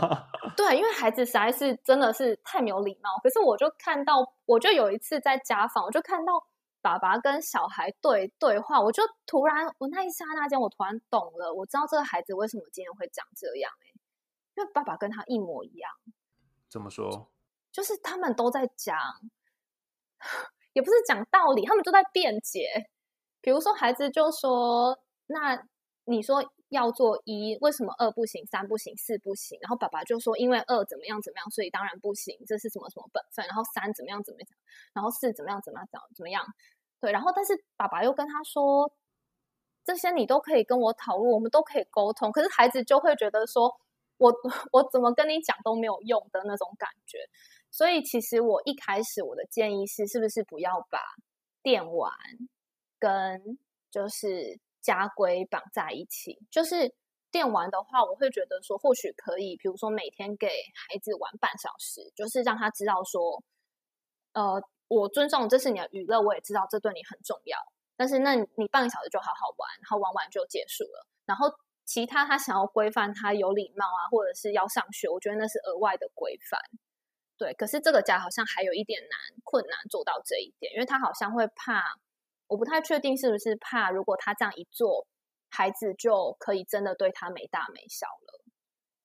[0.56, 3.10] 对，因为孩子实在是真的是太没有礼貌。
[3.22, 4.14] 可是我就看到，
[4.46, 6.32] 我就有一次在家访，我就看到
[6.80, 13.92] 爸爸跟小孩对对话，我就突然，我那一刹那间，我突然懂了，我知道这个孩子为什么今天会长这样哎，
[14.56, 15.90] 因为爸爸跟他一模一样。
[16.70, 17.30] 怎么说？
[17.70, 18.96] 就是他们都在讲，
[20.72, 22.88] 也不是讲道理，他们都在辩解。
[23.46, 25.56] 比如说，孩子就说：“那
[26.04, 28.44] 你说要做一，为什么二不行？
[28.46, 28.92] 三不行？
[28.96, 32.36] 四不行？”然后爸爸就说：“因为二怎么样怎么样，所以当然不行。
[32.44, 33.46] 这是什么什么本分？
[33.46, 34.48] 然后三怎么样怎么样，
[34.92, 36.44] 然后四怎么样怎么样怎么样？
[37.00, 38.92] 对，然后但是爸爸又跟他说：
[39.84, 42.32] 这些你都可以跟我讨论，我们都可以沟通。
[42.32, 43.72] 可是孩子就会觉得说：
[44.18, 44.34] 我
[44.72, 47.18] 我怎么跟你讲都没有用的那种感觉。
[47.70, 50.98] 所以其实我一开始我的建议是：是不是不要把
[51.62, 52.10] 电玩？”
[52.98, 53.58] 跟
[53.90, 56.94] 就是家规绑在一起，就是
[57.30, 63.42] 电玩的话，我会觉得说或许可以，比如说每天给孩子玩半小时，就是让他知道说，
[64.32, 67.58] 呃，我尊重这是你的娱乐，我也知道这对你很重要，
[67.96, 71.06] 但是那你半个小时就好好玩，然后玩完就结束了。
[71.24, 71.52] 然后
[71.84, 76.60] 其他他想要规范他有礼貌啊，或者是要上学，我觉得那是额外的规范。
[77.36, 81.82] 对，可是这个家好像还有一点难困难做到这一点，因为他好像会怕。
[82.48, 85.06] 我不太确定是不是怕，如果他这样一做，
[85.50, 88.44] 孩子就可以真的对他没大没小了。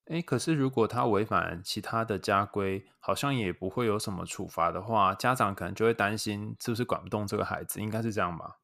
[0.06, 8.58] 哎，可是如果他违反其他的家规，好像也不会有什么处罚的话，家长可能就会担心是不是管不动这个孩子，应该是这样吧？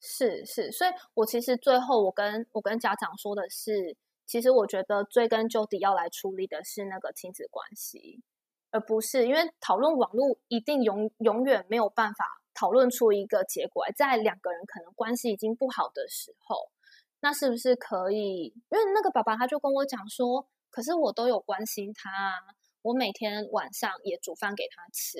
[0.00, 8.22] 是是，所以我其实最后我跟我跟家长说的是，其实我觉得追根究底要来处理的是那个亲子关系，
[8.72, 12.41] 而不是因为讨论网络一定永永远没有办法。
[12.54, 16.70] 讨论出一个结果，在两个人可能关系已经不好的时候，
[17.20, 18.52] 那是不是可以？
[18.70, 22.10] 因为那个爸爸他就跟我讲说，可是我都有关心他，
[22.82, 25.18] 我每天晚上也煮饭给他吃，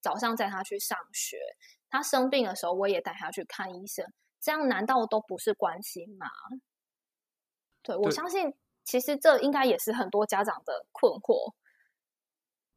[0.00, 1.38] 早上带他去上学，
[1.88, 4.06] 他生病的时候我也带他去看医生，
[4.40, 6.26] 这样难道都不是关心吗？
[7.82, 11.54] 对，我相信，其实这应该也是很多家长的困惑。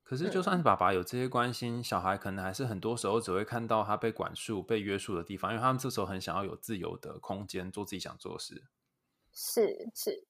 [0.10, 8.64] 可是，就算是爸爸有这些关心，嗯，小孩可能还是很多时候只会看到他被管束、被约束的地方，因为他们这时候很想要有自由的空间，做自己想做的事。
[9.34, 10.26] 是是，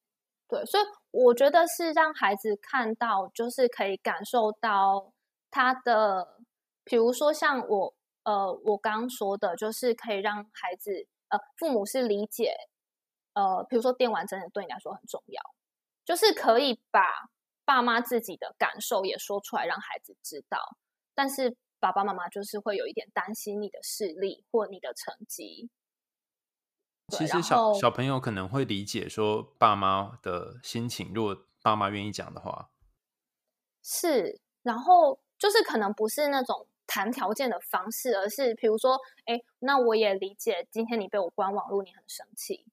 [0.47, 5.13] 对，所以我觉得是让孩子看到，就是可以感受到
[5.51, 6.39] 他的，
[6.83, 12.51] 比如说像我，呃，我刚刚说的，就是可以让孩子，呃，父母是理解，
[13.33, 15.39] 呃，比如说电玩真的对你来说很重要，
[16.03, 17.29] 就是可以把。
[17.67, 20.77] 爸妈自己的感受也说出来，让孩子知道。
[21.13, 25.69] 但是爸爸妈妈就是会有一点担心你的视力或你的成绩。
[27.10, 32.69] 其实小小朋友可能会理解说爸妈的心情，如果爸妈愿意讲的话。
[33.84, 42.65] 是，然后就是可能不是那种谈条件的方式，而是比如说，哎，那我也理解，今天你被我关网络，你很生气。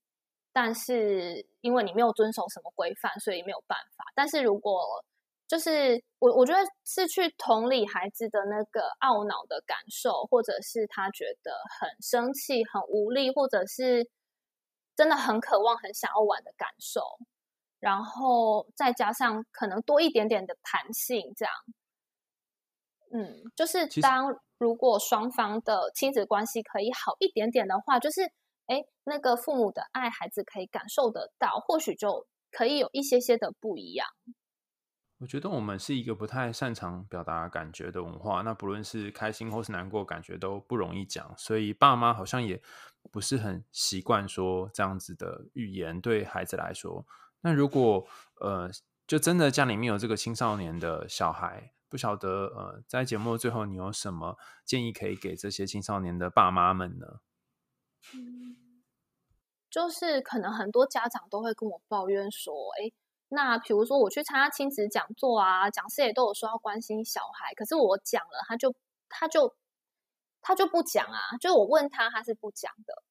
[0.54, 4.04] 但是因为你没有遵守什么规范，所以没有办法。
[4.14, 5.04] 但是如果
[5.48, 14.08] 就是我，我觉得是去同理孩子的那个懊恼的感受，或者是他觉得很生气、很无力，或者是
[14.94, 17.02] 真的很渴望、很想要玩的感受，
[17.80, 21.52] 然后再加上可能多一点点的弹性，这样，
[23.12, 28.30] 嗯，就是当如果双方的亲子关系可以好一点点的话，就是。
[28.66, 34.08] 哎，那个父母的爱，孩子可以感受得到，或许就可以有一些些的不一样。
[35.18, 42.60] 我觉得我们是一个不太擅长表达感觉的文化，那不论是开心或是难过，感觉都不容易讲，所以爸妈好像也
[43.12, 47.06] 不是很习惯说这样子的语言对孩子来说。
[47.40, 48.06] 那如果
[48.40, 48.70] 呃，
[49.06, 57.20] 就真的家里面有这个青少年的小孩，不晓得呃，在节目最后，你有什么建议可以给这些青少年的爸妈们呢？
[58.12, 58.56] 嗯，
[59.70, 62.92] 就是可能很多家长都会跟我抱怨说，哎，
[63.28, 68.74] 那比如说我去参加亲子讲座啊，讲师也都有说要关心小孩，可是我讲了，他就
[69.08, 69.54] 他就
[70.42, 73.02] 他就不讲啊，就我问他，他是不讲的。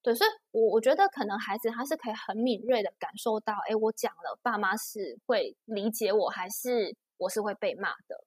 [0.00, 8.24] 对，所以我我觉得可能孩子他是可以很敏锐的感受到，哎，我讲了，爸妈是会理解我，还是我是会被骂的。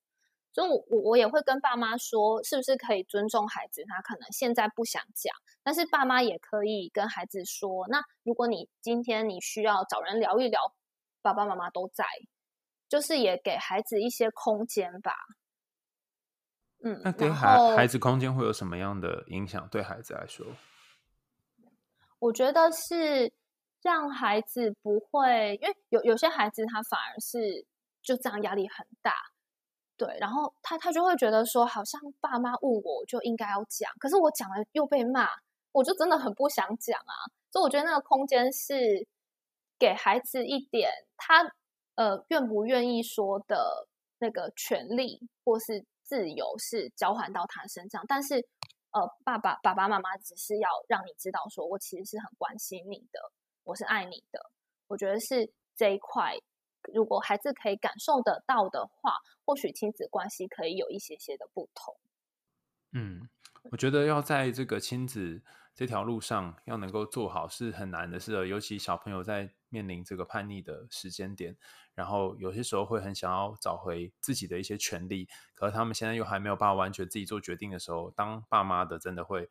[0.53, 3.83] 所以我，我我也会跟爸妈说，是不是可以尊重孩子？
[3.87, 5.33] 他可能现在不想讲，
[5.63, 10.59] 但是爸妈也可以跟孩子说，那如果你今天你需要找人聊一聊，
[11.21, 12.05] 爸爸妈妈都在，
[12.89, 15.13] 就是也给孩子一些空间吧。
[16.83, 19.69] 嗯，那给孩孩子空间会有什么样的影响？
[19.69, 20.45] 对孩子来说？
[22.19, 23.31] 我觉得是
[23.81, 27.65] 让孩子不会，因为有有些孩子他反而是
[28.01, 29.13] 就这样压力很大，
[30.03, 35.27] 对，然后他他就会觉得说，好像爸妈问我，我就应该要讲，可是我讲了又被骂，
[35.71, 37.13] 我就真的很不想讲啊。
[37.51, 38.73] 所以我觉得那个空间是
[39.77, 41.43] 给孩子一点他
[41.93, 43.87] 呃愿不愿意说的
[44.17, 48.47] 那个权利或是自由是交换到他身上，但是。
[48.93, 53.31] 呃，爸爸、爸爸妈妈只是要让你知道，说我其实是很关心你的，
[53.63, 54.51] 我是爱你的。
[54.89, 56.35] 我觉得是这一块，
[56.93, 59.13] 如果孩子可以感受得到的话，
[59.45, 61.95] 或许亲子关系可以有一些些的不同。
[62.93, 63.29] 嗯，
[63.71, 71.57] 我觉得要在这个亲子这条路上要能够做好是很难的事，尤其小朋友在面临这个叛逆的时间点。
[71.93, 79.49] 然后有些时候会很想要找回自己的一些权利，可是他们现在又还没有办法完全自己做决定的时候，当爸妈的真的会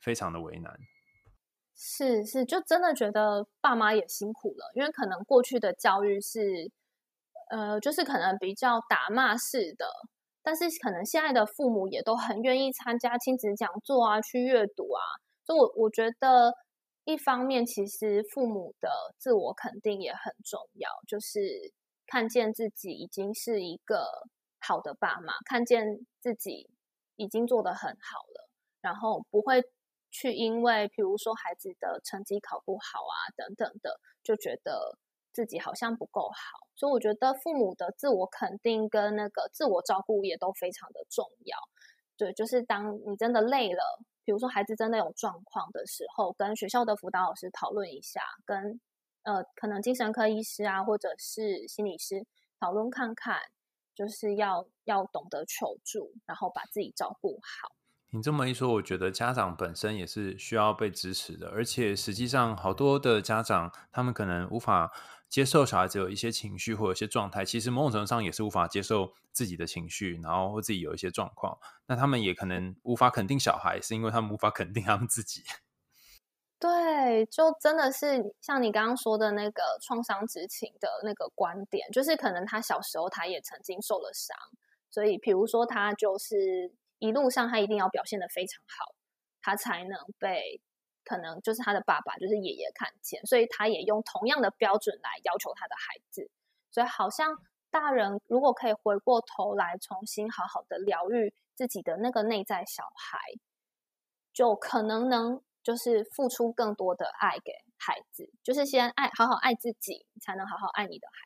[0.00, 0.78] 非常的为难。
[1.76, 6.70] 是是，就真的觉得爸妈也辛苦了，因为可能过去的教育是，
[7.50, 9.86] 呃，就是可能比较打骂式的，
[10.42, 15.02] 但是可能现在的父母也都很愿意参加亲子讲座啊，去阅读啊，
[15.44, 16.54] 所以我我觉得。
[17.08, 21.72] 一方面，其实父母的自我肯定也很重要，就是
[22.04, 24.08] 看见自己已经是一个
[24.58, 26.68] 好的爸妈，看见自己
[27.14, 28.48] 已经做得很好了，
[28.80, 29.62] 然后不会
[30.10, 34.98] 去因为，比如说孩子的成绩考不好啊等等的，就觉得
[35.32, 36.66] 自己好像不够好。
[36.74, 41.56] 所以我觉得父母的自我肯定跟那个自我照顾也都非常的重要。
[42.16, 44.00] 对，就是当你真的累了。
[44.24, 48.80] 比如说，孩子真的有状况的时候，跟学校的辅导老师讨论一下，跟
[49.22, 52.26] 呃，可能精神科医师啊，或者是心理师
[52.58, 53.38] 讨论看看，
[53.94, 57.70] 就是要要懂得求助，然后把自己照顾好。
[58.10, 64.92] 你这么一说，我觉得家长本身也是需要被支持的，而且实际上好多的家长，他们可能无法。
[65.28, 75.42] 接受小孩子有一些情绪或有一些状态，其实某种程度上也是无法接受自己的情绪，然后或自己有一些状况，那他们也可能无法肯定小孩，是因为他们无法肯定他们自己。
[76.60, 84.36] 对，就真的是像你刚刚说的那个创伤知情的那个观点，就是可能他小时候他也曾经受了伤，
[84.88, 88.94] 所以比如说他就是一路上他一定要表现的非常好，
[89.42, 90.60] 他才能被。
[91.08, 96.28] 可能就是他的爸爸，就是爷爷看见，所以他也用同样的标准来要求他的孩子。
[96.72, 97.32] 所以好像
[97.70, 103.20] 大人如果可以回过头来，重新好好的疗愈自己的那个内在小孩，
[104.32, 111.25] 就可能能就是付出更多的爱给孩子，就是先爱，好好爱自己，才能好好爱你的孩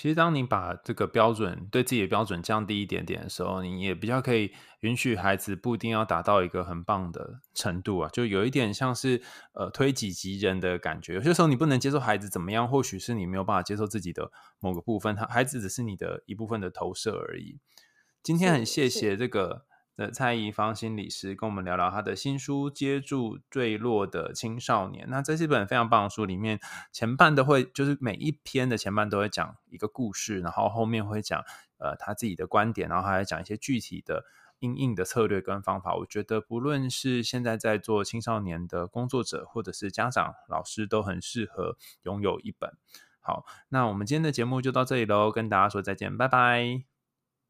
[0.00, 9.20] 其实，当你把这个标准对自己的标准降低一点点的时候，你也比较可以允许孩子不一定要达到一个很棒的程度啊，就有一点像是
[9.54, 11.14] 呃推己及人的感觉。
[11.14, 14.30] 有些时候你不能接受孩子怎么样，或许是你没有办法接受自己的
[14.60, 17.58] 某个部分，他孩子只是你的一部分的投射而已。
[18.22, 19.66] 今天很谢谢这个。
[19.98, 25.06] 的蔡宜芳心理师跟我们聊聊他的新书《接住坠落的青少年》。
[25.10, 26.60] 那这是一本非常棒的书，里面
[26.92, 31.42] 前半都会就是每一篇的前半都会讲一个故事，然后后面会讲
[31.78, 34.24] 呃他自己的观点，然后还讲一些具体的
[34.60, 35.96] 应应的策略跟方法。
[35.96, 42.76] 我觉得不论是现在在做青少年的工作者，或者是家长、老师，都很适合拥有一本。
[43.18, 46.84] 好，那我们今天的节目就到这里喽，跟大家说再见，拜拜。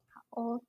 [0.08, 0.67] 好哦。